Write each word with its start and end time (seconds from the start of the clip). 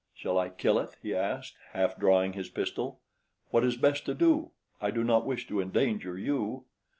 "Shall 0.15 0.39
I 0.39 0.49
kill 0.49 0.79
it?" 0.79 0.97
he 1.03 1.13
asked, 1.13 1.57
half 1.73 1.95
drawing 1.95 2.33
his 2.33 2.49
pistol. 2.49 3.01
"What 3.51 3.63
is 3.63 3.77
best 3.77 4.03
to 4.07 4.15
do? 4.15 4.49
I 4.81 4.89
do 4.89 5.03
not 5.03 5.27
wish 5.27 5.47
to 5.49 5.61
endanger 5.61 6.17
you." 6.17 6.65